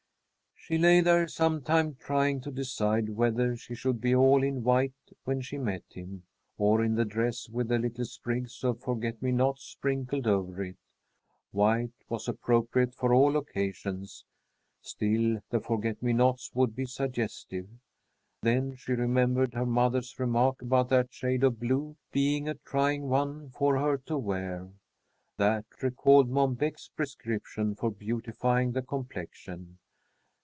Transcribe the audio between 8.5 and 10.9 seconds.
of forget me nots sprinkled over it.